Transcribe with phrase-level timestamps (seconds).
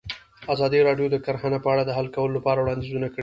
[0.53, 3.19] ازادي راډیو د کرهنه په اړه د حل کولو لپاره وړاندیزونه کړي.